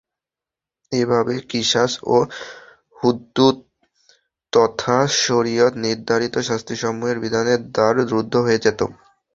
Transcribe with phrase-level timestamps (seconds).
[0.91, 2.17] এভাবে কিসাস ও
[2.97, 3.57] হুদূদ
[4.53, 8.85] তথা শরীয়ত নির্ধারিত শাস্তিসমূহের বিধানের দ্বার রুদ্ধ হয়ে যেতো।